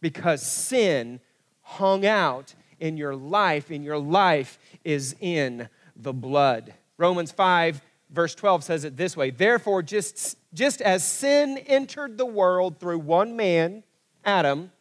[0.02, 1.20] Because sin
[1.62, 6.74] hung out in your life, and your life is in the blood.
[6.98, 12.26] Romans 5, verse 12 says it this way Therefore, just, just as sin entered the
[12.26, 13.82] world through one man,
[14.24, 14.72] Adam,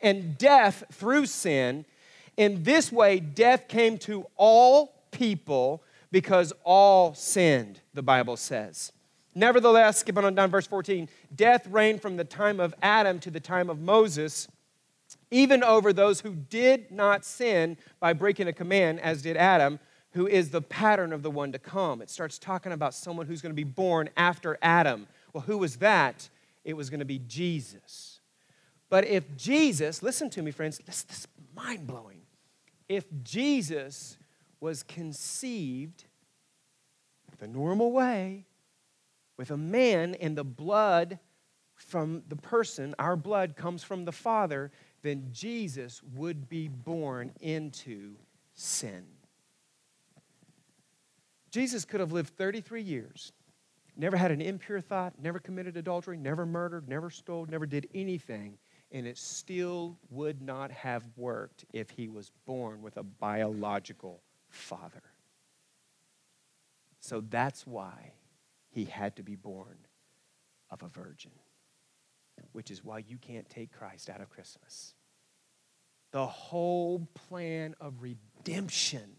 [0.00, 1.84] and death through sin,
[2.36, 8.92] in this way death came to all people because all sinned, the Bible says.
[9.34, 13.40] Nevertheless, skipping on down verse 14, death reigned from the time of Adam to the
[13.40, 14.46] time of Moses,
[15.30, 19.80] even over those who did not sin by breaking a command, as did Adam,
[20.14, 22.00] who is the pattern of the one to come.
[22.00, 25.08] It starts talking about someone who's going to be born after Adam.
[25.32, 26.28] Well, who was that?
[26.64, 28.20] It was going to be Jesus.
[28.88, 32.20] But if Jesus, listen to me, friends, this, this is mind blowing.
[32.88, 34.16] If Jesus
[34.60, 36.04] was conceived
[37.38, 38.46] the normal way
[39.36, 41.18] with a man and the blood
[41.74, 44.70] from the person, our blood comes from the Father,
[45.02, 48.14] then Jesus would be born into
[48.54, 49.04] sin.
[51.54, 53.32] Jesus could have lived 33 years,
[53.96, 58.58] never had an impure thought, never committed adultery, never murdered, never stole, never did anything
[58.94, 65.02] and it still would not have worked if he was born with a biological father.
[67.00, 68.12] So that's why
[68.70, 69.76] he had to be born
[70.70, 71.32] of a virgin,
[72.52, 74.94] which is why you can't take Christ out of Christmas.
[76.12, 79.10] The whole plan of redemption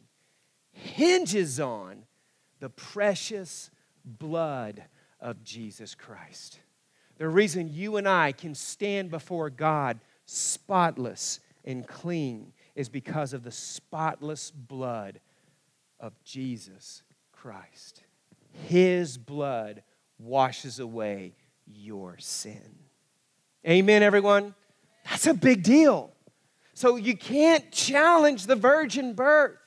[0.71, 2.03] hinges on
[2.65, 3.69] the precious
[4.03, 4.81] blood
[5.19, 6.57] of Jesus Christ.
[7.19, 13.43] The reason you and I can stand before God spotless and clean is because of
[13.43, 15.19] the spotless blood
[15.99, 18.01] of Jesus Christ.
[18.67, 19.83] His blood
[20.17, 21.35] washes away
[21.67, 22.79] your sin.
[23.67, 24.55] Amen, everyone?
[25.07, 26.11] That's a big deal.
[26.73, 29.59] So you can't challenge the virgin birth.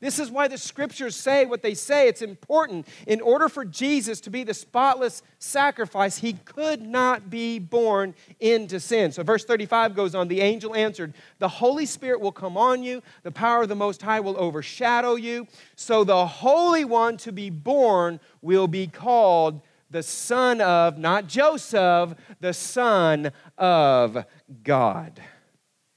[0.00, 2.08] This is why the scriptures say what they say.
[2.08, 2.88] It's important.
[3.06, 8.80] In order for Jesus to be the spotless sacrifice, he could not be born into
[8.80, 9.12] sin.
[9.12, 13.02] So, verse 35 goes on The angel answered, The Holy Spirit will come on you,
[13.24, 15.46] the power of the Most High will overshadow you.
[15.76, 19.60] So, the Holy One to be born will be called
[19.90, 24.24] the Son of, not Joseph, the Son of
[24.62, 25.20] God.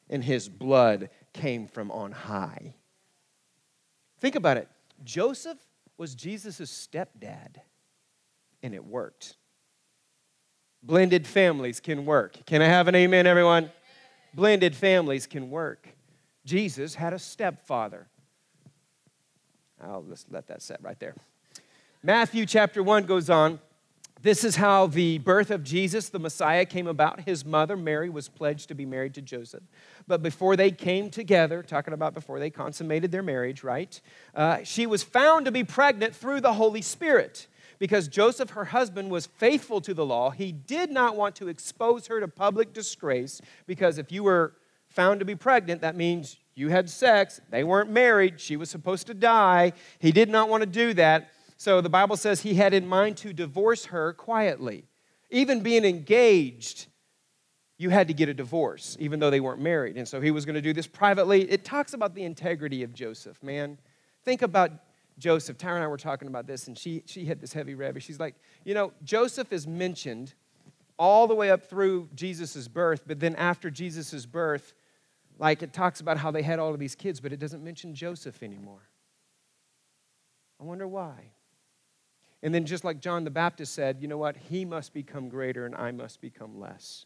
[0.10, 2.76] And his blood came from on high.
[4.24, 4.70] Think about it.
[5.04, 5.58] Joseph
[5.98, 7.58] was Jesus' stepdad,
[8.64, 9.36] and it worked.
[10.82, 12.38] Blended families can work.
[12.46, 13.70] Can I have an amen, everyone?
[14.34, 15.90] Blended families can work.
[16.46, 18.08] Jesus had a stepfather.
[19.84, 21.16] I'll just let that set right there.
[22.02, 23.60] Matthew chapter 1 goes on.
[24.24, 27.20] This is how the birth of Jesus, the Messiah, came about.
[27.20, 29.64] His mother, Mary, was pledged to be married to Joseph.
[30.08, 34.00] But before they came together, talking about before they consummated their marriage, right?
[34.34, 37.48] Uh, she was found to be pregnant through the Holy Spirit.
[37.80, 42.08] Because Joseph, her husband, was faithful to the law, he did not want to expose
[42.08, 43.42] her to public disgrace.
[43.68, 44.54] Because if you were
[44.88, 49.08] found to be pregnant, that means you had sex, they weren't married, she was supposed
[49.08, 49.74] to die.
[50.00, 51.33] He did not want to do that.
[51.63, 54.84] So the Bible says he had in mind to divorce her quietly.
[55.30, 56.88] Even being engaged,
[57.78, 59.95] you had to get a divorce, even though they weren't married.
[59.95, 61.49] And so he was going to do this privately.
[61.49, 63.78] It talks about the integrity of Joseph, man.
[64.26, 64.71] Think about
[65.17, 65.58] Joseph.
[65.58, 68.04] Tara and I were talking about this, and she, she hit this heavy rabbit.
[68.04, 70.34] She's like, you know, Joseph is mentioned
[70.99, 74.73] all the way up through Jesus' birth, but then after Jesus' birth,
[75.39, 77.95] like it talks about how they had all of these kids, but it doesn't mention
[77.95, 78.89] Joseph anymore.
[80.60, 81.32] I wonder why.
[82.43, 84.36] And then, just like John the Baptist said, you know what?
[84.36, 87.06] He must become greater and I must become less.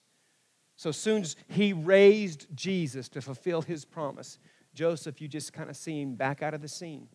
[0.75, 4.39] So soon as he raised Jesus to fulfill his promise,
[4.73, 7.07] Joseph, you just kind of see him back out of the scene.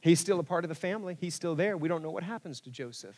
[0.00, 1.76] He's still a part of the family, he's still there.
[1.76, 3.16] We don't know what happens to Joseph.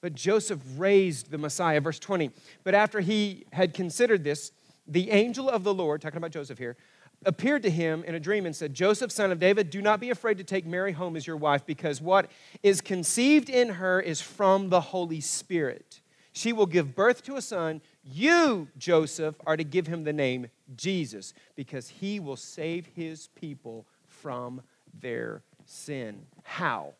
[0.00, 1.80] But Joseph raised the Messiah.
[1.80, 2.30] Verse 20.
[2.64, 4.50] But after he had considered this,
[4.88, 6.76] the angel of the Lord, talking about Joseph here,
[7.24, 10.10] appeared to him in a dream and said, Joseph, son of David, do not be
[10.10, 12.30] afraid to take Mary home as your wife, because what
[12.62, 16.00] is conceived in her is from the Holy Spirit.
[16.32, 17.82] She will give birth to a son.
[18.02, 23.86] You, Joseph, are to give him the name Jesus, because he will save his people
[24.06, 24.62] from
[24.98, 26.22] their sin.
[26.42, 26.94] How?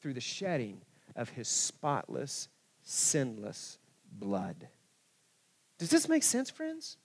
[0.00, 0.80] Through the shedding
[1.14, 2.48] of his spotless,
[2.82, 3.78] sinless
[4.12, 4.68] blood.
[5.78, 6.96] Does this make sense, friends?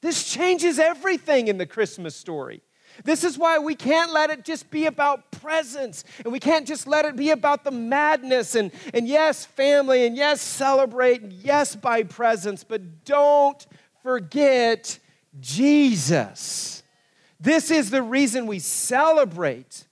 [0.00, 2.62] This changes everything in the Christmas story.
[3.04, 6.86] This is why we can't let it just be about presents and we can't just
[6.86, 11.76] let it be about the madness and, and yes, family and yes, celebrate and yes,
[11.76, 13.66] buy presents, but don't
[14.02, 14.98] forget
[15.38, 16.82] Jesus.
[17.38, 19.86] This is the reason we celebrate.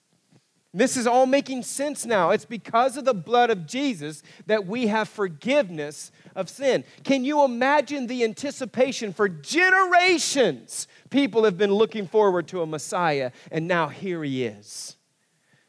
[0.74, 2.30] This is all making sense now.
[2.30, 6.84] It's because of the blood of Jesus that we have forgiveness of sin.
[7.02, 10.86] Can you imagine the anticipation for generations?
[11.10, 14.96] People have been looking forward to a Messiah, and now here he is.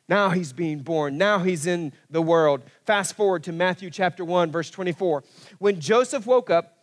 [0.08, 1.18] Now he's being born.
[1.18, 2.62] Now he's in the world.
[2.86, 5.24] Fast forward to Matthew chapter 1, verse 24.
[5.58, 6.78] When Joseph woke up,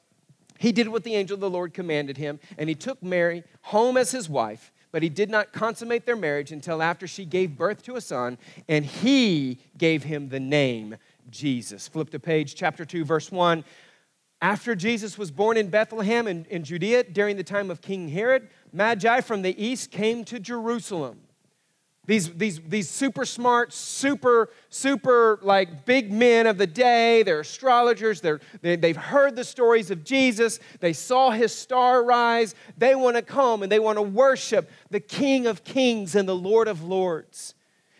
[0.58, 3.96] he did what the angel of the Lord commanded him, and he took Mary home
[3.96, 7.84] as his wife, but he did not consummate their marriage until after she gave birth
[7.84, 10.96] to a son, and he gave him the name
[11.30, 11.88] Jesus.
[11.88, 13.64] Flip to page chapter 2, verse 1.
[14.42, 18.50] After Jesus was born in Bethlehem in, in Judea during the time of King Herod,
[18.72, 21.20] Magi from the east came to Jerusalem.
[22.06, 28.20] These, these, these super smart, super, super like big men of the day, they're astrologers,
[28.20, 33.16] they're, they, they've heard the stories of Jesus, they saw his star rise, they want
[33.16, 36.84] to come and they want to worship the King of Kings and the Lord of
[36.84, 37.55] Lords.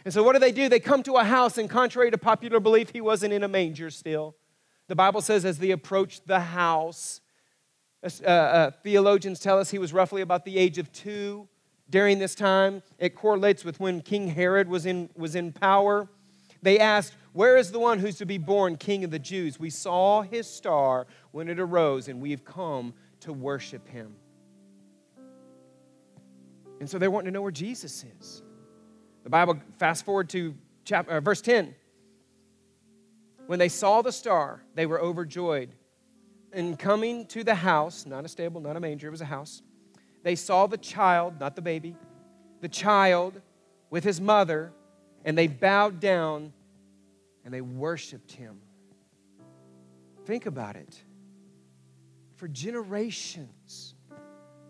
[0.06, 0.68] And so, what do they do?
[0.68, 3.90] They come to a house, and contrary to popular belief, he wasn't in a manger
[3.90, 4.36] still.
[4.86, 7.20] The Bible says, as they approached the house,
[8.04, 11.48] uh, uh, theologians tell us he was roughly about the age of two
[11.90, 12.84] during this time.
[13.00, 16.06] It correlates with when King Herod was in, was in power.
[16.62, 19.58] They asked, Where is the one who's to be born king of the Jews?
[19.58, 24.14] We saw his star when it arose, and we've come to worship him.
[26.78, 28.44] And so they're wanting to know where Jesus is.
[29.26, 30.54] The Bible, fast forward to
[30.84, 31.74] chapter, uh, verse 10.
[33.48, 35.74] When they saw the star, they were overjoyed.
[36.52, 39.62] And coming to the house, not a stable, not a manger, it was a house,
[40.22, 41.96] they saw the child, not the baby,
[42.60, 43.42] the child
[43.90, 44.72] with his mother,
[45.24, 46.52] and they bowed down
[47.44, 48.60] and they worshiped him.
[50.24, 51.02] Think about it.
[52.36, 53.96] For generations,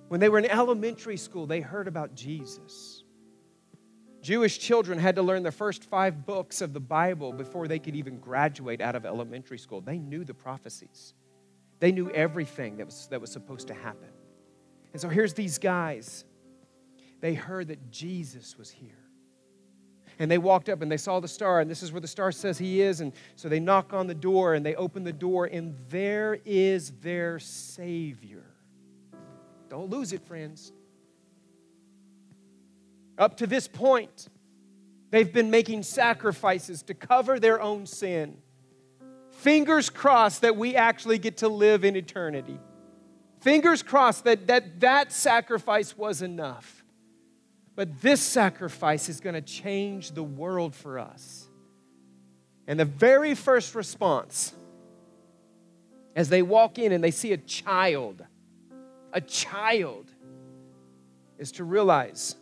[0.09, 2.96] when they were in elementary school, they heard about Jesus.
[4.27, 7.95] Jewish children had to learn the first five books of the Bible before they could
[7.95, 9.81] even graduate out of elementary school.
[9.81, 11.15] They knew the prophecies,
[11.79, 14.09] they knew everything that was, that was supposed to happen.
[14.93, 16.25] And so here's these guys.
[17.21, 18.99] They heard that Jesus was here.
[20.19, 22.33] And they walked up and they saw the star, and this is where the star
[22.33, 23.01] says he is.
[23.01, 26.91] And so they knock on the door and they open the door, and there is
[27.01, 28.45] their Savior.
[29.69, 30.73] Don't lose it, friends.
[33.19, 34.29] Up to this point,
[35.11, 38.39] they've been making sacrifices to cover their own sin.
[39.31, 42.59] Fingers crossed that we actually get to live in eternity.
[43.41, 46.85] Fingers crossed that that, that sacrifice was enough.
[47.75, 51.49] But this sacrifice is going to change the world for us.
[52.67, 54.55] And the very first response,
[56.17, 58.25] as they walk in and they see a child,
[59.13, 60.11] a child,
[61.39, 62.35] is to realize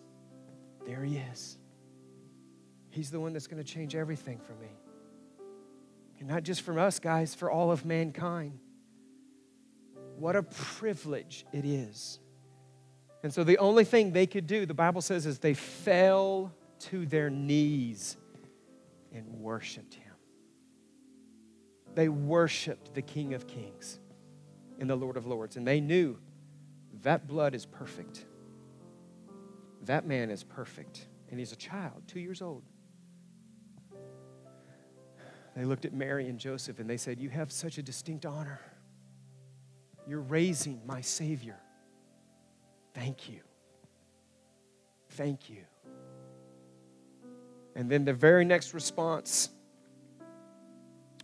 [0.86, 1.58] there he is.
[2.90, 4.70] He's the one that's going to change everything for me.
[6.18, 8.58] And not just for us, guys, for all of mankind.
[10.16, 12.20] What a privilege it is.
[13.22, 17.06] And so the only thing they could do, the Bible says, is they fell to
[17.06, 18.16] their knees
[19.12, 20.12] and worshiped him.
[21.94, 23.98] They worshiped the King of Kings
[24.78, 25.56] and the Lord of Lords.
[25.56, 26.18] And they knew
[27.02, 28.24] that blood is perfect.
[29.86, 31.06] That man is perfect.
[31.30, 32.62] And he's a child, two years old.
[35.56, 38.60] They looked at Mary and Joseph and they said, You have such a distinct honor.
[40.06, 41.58] You're raising my Savior.
[42.92, 43.40] Thank you.
[45.10, 45.62] Thank you.
[47.76, 49.50] And then the very next response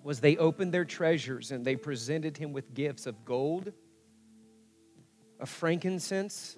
[0.03, 3.73] was they opened their treasures and they presented him with gifts of gold,
[5.39, 6.57] of frankincense,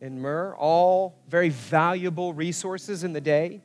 [0.00, 3.60] and myrrh, all very valuable resources in the day.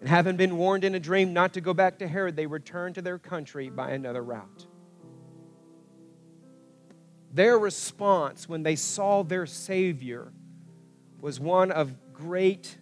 [0.00, 2.94] And having been warned in a dream not to go back to Herod, they returned
[2.96, 4.66] to their country by another route.
[7.32, 10.32] Their response when they saw their Savior
[11.20, 12.78] was one of great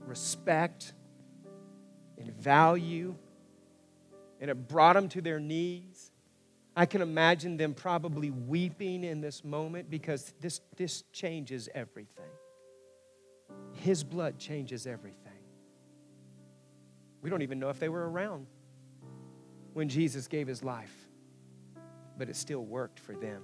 [0.00, 0.94] respect
[2.18, 3.14] and value,
[4.40, 6.10] and it brought them to their knees.
[6.76, 12.24] I can imagine them probably weeping in this moment because this, this changes everything.
[13.72, 15.32] His blood changes everything.
[17.22, 18.46] We don't even know if they were around
[19.72, 20.94] when Jesus gave his life,
[22.18, 23.42] but it still worked for them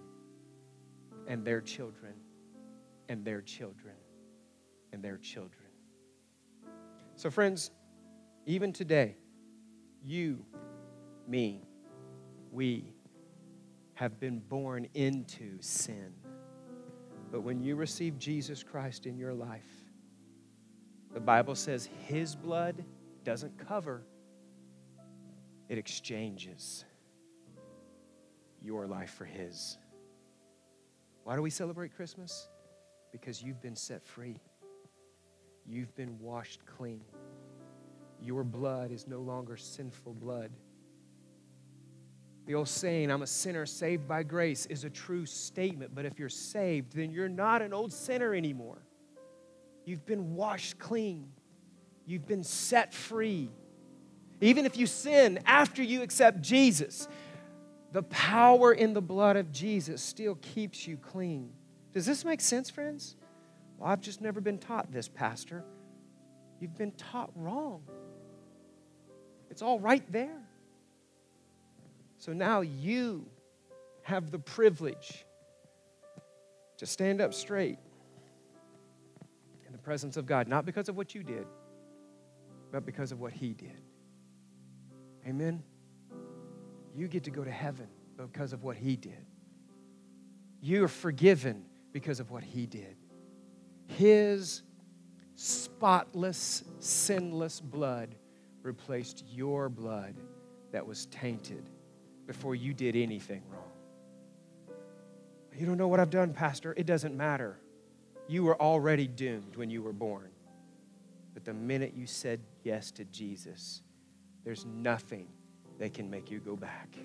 [1.29, 2.15] and their children
[3.09, 3.95] and their children
[4.93, 5.69] and their children.
[7.15, 7.71] So, friends,
[8.47, 9.17] even today,
[10.03, 10.45] you,
[11.29, 11.63] me,
[12.51, 12.93] we
[14.01, 16.15] have been born into sin.
[17.31, 19.69] But when you receive Jesus Christ in your life,
[21.13, 22.83] the Bible says his blood
[23.25, 24.07] doesn't cover,
[25.69, 26.87] it exchanges
[28.63, 29.77] your life for his.
[31.25, 32.49] Why do we celebrate Christmas?
[33.13, 34.41] Because you've been set free.
[35.67, 37.03] You've been washed clean.
[38.23, 40.53] Your blood is no longer sinful blood.
[42.51, 45.95] The old saying, I'm a sinner saved by grace, is a true statement.
[45.95, 48.83] But if you're saved, then you're not an old sinner anymore.
[49.85, 51.31] You've been washed clean,
[52.07, 53.53] you've been set free.
[54.41, 57.07] Even if you sin after you accept Jesus,
[57.93, 61.53] the power in the blood of Jesus still keeps you clean.
[61.93, 63.15] Does this make sense, friends?
[63.79, 65.63] Well, I've just never been taught this, Pastor.
[66.59, 67.85] You've been taught wrong.
[69.51, 70.50] It's all right there.
[72.21, 73.27] So now you
[74.03, 75.25] have the privilege
[76.77, 77.79] to stand up straight
[79.67, 81.47] in the presence of God, not because of what you did,
[82.71, 83.81] but because of what He did.
[85.27, 85.63] Amen.
[86.95, 89.25] You get to go to heaven because of what He did.
[90.61, 92.97] You are forgiven because of what He did.
[93.87, 94.63] His
[95.37, 98.15] spotless, sinless blood
[98.63, 100.17] replaced your blood
[100.71, 101.71] that was tainted
[102.31, 104.77] before you did anything wrong.
[105.59, 106.73] You don't know what I've done, Pastor.
[106.77, 107.59] It doesn't matter.
[108.29, 110.31] You were already doomed when you were born.
[111.35, 113.83] But the minute you said yes to Jesus,
[114.45, 115.27] there's nothing
[115.81, 116.97] that can make you go back.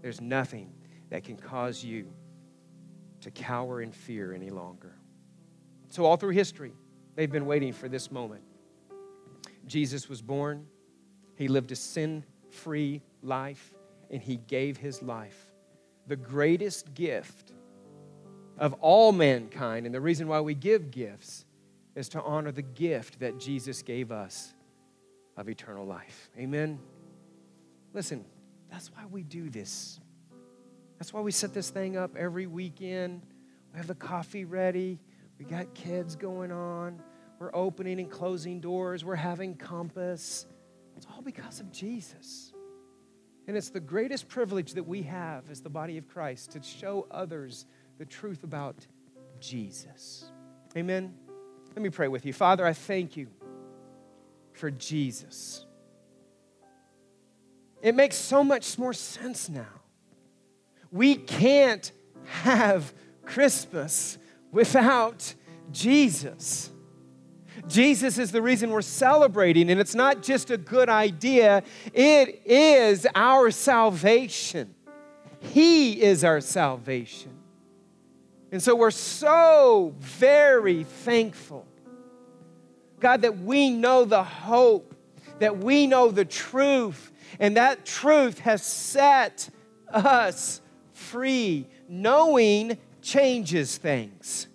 [0.00, 0.72] There's nothing
[1.10, 2.10] that can cause you
[3.20, 4.94] to cower in fear any longer.
[5.90, 6.72] So, all through history,
[7.16, 8.44] they've been waiting for this moment.
[9.66, 10.66] Jesus was born,
[11.36, 13.74] he lived a sin free life,
[14.10, 15.52] and he gave his life.
[16.06, 17.52] The greatest gift
[18.58, 21.44] of all mankind, and the reason why we give gifts
[21.94, 24.54] is to honor the gift that Jesus gave us
[25.36, 26.30] of eternal life.
[26.38, 26.78] Amen.
[27.92, 28.24] Listen,
[28.70, 30.00] that's why we do this.
[30.98, 33.22] That's why we set this thing up every weekend.
[33.72, 34.98] We have the coffee ready.
[35.38, 37.00] We got kids going on.
[37.38, 39.04] We're opening and closing doors.
[39.04, 40.46] We're having compass.
[40.96, 42.47] It's all because of Jesus.
[43.48, 47.06] And it's the greatest privilege that we have as the body of Christ to show
[47.10, 47.64] others
[47.96, 48.76] the truth about
[49.40, 50.26] Jesus.
[50.76, 51.14] Amen.
[51.70, 52.34] Let me pray with you.
[52.34, 53.28] Father, I thank you
[54.52, 55.64] for Jesus.
[57.80, 59.80] It makes so much more sense now.
[60.92, 61.90] We can't
[62.42, 62.92] have
[63.24, 64.18] Christmas
[64.52, 65.34] without
[65.72, 66.70] Jesus.
[67.68, 71.62] Jesus is the reason we're celebrating, and it's not just a good idea,
[71.92, 74.74] it is our salvation.
[75.40, 77.32] He is our salvation.
[78.50, 81.66] And so we're so very thankful,
[82.98, 84.94] God, that we know the hope,
[85.38, 89.50] that we know the truth, and that truth has set
[89.92, 90.60] us
[90.92, 91.66] free.
[91.88, 94.48] Knowing changes things.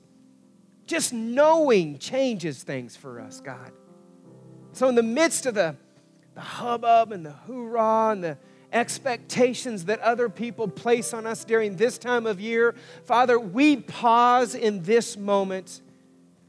[0.86, 3.72] Just knowing changes things for us, God.
[4.74, 5.76] So, in the midst of the,
[6.36, 8.38] the hubbub and the hoorah and the
[8.72, 12.76] expectations that other people place on us during this time of year,
[13.06, 15.82] Father, we pause in this moment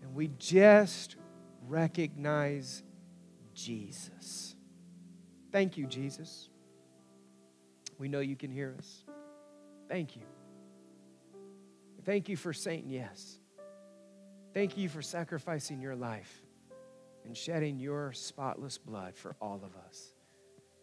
[0.03, 1.17] and we just
[1.69, 2.83] recognize
[3.55, 4.57] Jesus.
[5.53, 6.49] Thank you, Jesus.
[7.99, 9.05] We know you can hear us.
[9.89, 10.23] Thank you.
[12.05, 13.39] Thank you for saying yes.
[14.55, 16.41] Thank you for sacrificing your life
[17.25, 20.13] and shedding your spotless blood for all of us,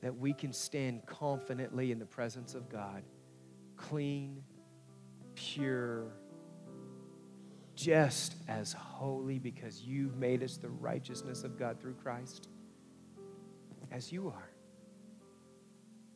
[0.01, 3.03] that we can stand confidently in the presence of God,
[3.77, 4.43] clean,
[5.35, 6.11] pure,
[7.75, 12.49] just as holy because you've made us the righteousness of God through Christ,
[13.89, 14.49] as you are.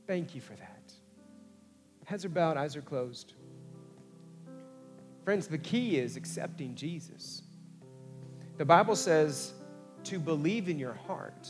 [0.08, 0.93] Thank you for that.
[2.06, 3.34] Heads are bowed, eyes are closed.
[5.24, 7.41] Friends, the key is accepting Jesus.
[8.58, 9.53] The Bible says
[10.06, 11.49] to believe in your heart,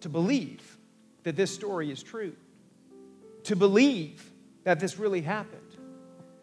[0.00, 0.78] to believe
[1.22, 2.34] that this story is true,
[3.44, 4.32] to believe
[4.64, 5.76] that this really happened,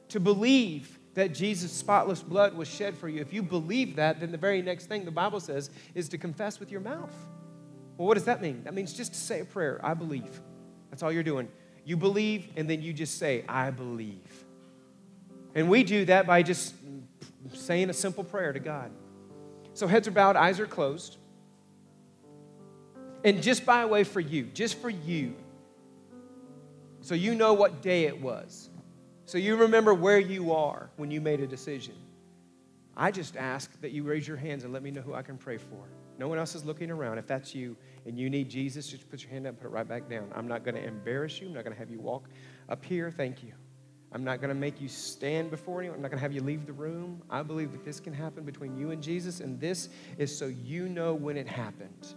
[0.10, 3.22] to believe that Jesus' spotless blood was shed for you.
[3.22, 6.60] If you believe that, then the very next thing the Bible says is to confess
[6.60, 7.14] with your mouth.
[7.98, 8.64] Well, what does that mean?
[8.66, 10.42] That means just to say a prayer I believe.
[10.90, 11.48] That's all you're doing.
[11.86, 14.46] You believe, and then you just say, I believe.
[15.54, 16.76] And we do that by just
[17.54, 18.92] saying a simple prayer to God.
[19.76, 21.17] So heads are bowed, eyes are closed.
[23.26, 25.36] And just by way for you, just for you,
[27.01, 28.69] so you know what day it was,
[29.26, 31.93] so you remember where you are when you made a decision.
[32.95, 35.38] I just ask that you raise your hands and let me know who I can
[35.38, 35.89] pray for.
[36.17, 37.17] No one else is looking around.
[37.17, 39.71] If that's you and you need Jesus, just put your hand up and put it
[39.71, 40.32] right back down.
[40.34, 41.47] I'm not going to embarrass you.
[41.47, 42.30] I'm not going to have you walk
[42.69, 43.11] up here.
[43.11, 43.51] Thank you.
[44.12, 45.97] I'm not going to make you stand before anyone.
[45.97, 47.22] I'm not going to have you leave the room.
[47.30, 50.88] I believe that this can happen between you and Jesus, and this is so you
[50.88, 52.16] know when it happened.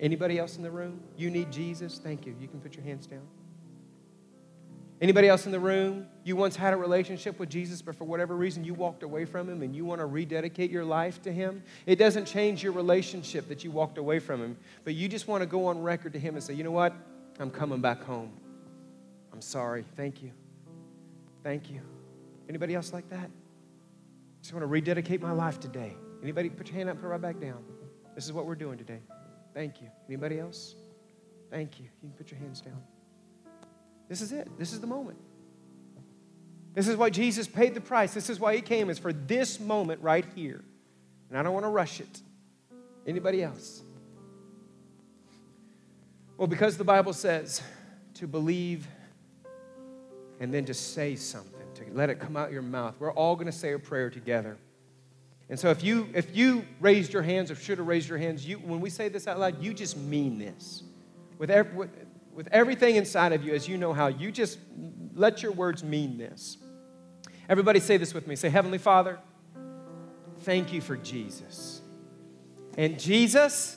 [0.00, 1.00] Anybody else in the room?
[1.16, 1.98] You need Jesus?
[1.98, 2.34] Thank you.
[2.40, 3.26] You can put your hands down.
[5.00, 6.06] Anybody else in the room?
[6.24, 9.48] You once had a relationship with Jesus, but for whatever reason you walked away from
[9.48, 11.62] him and you want to rededicate your life to him?
[11.86, 15.42] It doesn't change your relationship that you walked away from him, but you just want
[15.42, 16.92] to go on record to him and say, you know what?
[17.38, 18.30] I'm coming back home.
[19.32, 19.86] I'm sorry.
[19.96, 20.32] Thank you.
[21.42, 21.80] Thank you.
[22.48, 23.30] Anybody else like that?
[23.30, 25.94] I just want to rededicate my life today.
[26.22, 27.62] Anybody put your hand up, put it right back down.
[28.14, 29.00] This is what we're doing today.
[29.54, 29.88] Thank you.
[30.08, 30.74] Anybody else?
[31.50, 31.86] Thank you.
[32.02, 32.82] You can put your hands down.
[34.08, 34.48] This is it.
[34.58, 35.18] This is the moment.
[36.74, 38.14] This is why Jesus paid the price.
[38.14, 40.62] This is why he came, is for this moment right here.
[41.28, 42.20] And I don't want to rush it.
[43.06, 43.82] Anybody else?
[46.36, 47.62] Well, because the Bible says
[48.14, 48.86] to believe
[50.40, 52.94] and then just say something, to let it come out your mouth.
[52.98, 54.56] We're all going to say a prayer together.
[55.50, 58.46] And so if you if you raised your hands or should have raised your hands,
[58.46, 60.82] you when we say this out loud, you just mean this.
[61.38, 61.90] With, every, with,
[62.34, 64.58] with everything inside of you, as you know how, you just
[65.14, 66.56] let your words mean this.
[67.48, 68.36] Everybody say this with me.
[68.36, 69.18] Say, Heavenly Father,
[70.40, 71.80] thank you for Jesus.
[72.78, 73.76] And Jesus,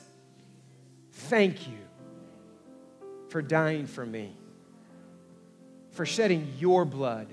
[1.10, 1.78] thank you
[3.28, 4.36] for dying for me
[5.94, 7.28] for shedding your blood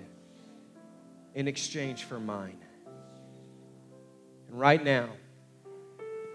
[1.34, 2.60] in exchange for mine.
[4.48, 5.10] And right now,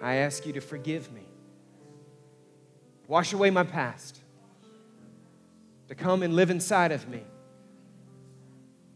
[0.02, 1.22] I ask you to forgive me,
[3.06, 4.20] wash away my past,
[5.88, 7.22] to come and live inside of me,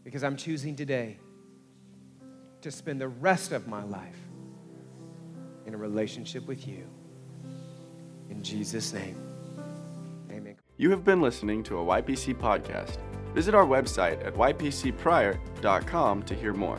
[0.03, 1.17] because I'm choosing today
[2.61, 4.19] to spend the rest of my life
[5.65, 6.85] in a relationship with you.
[8.29, 9.15] In Jesus' name,
[10.29, 10.57] amen.
[10.77, 12.97] You have been listening to a YPC podcast.
[13.33, 16.77] Visit our website at ypcpryor.com to hear more.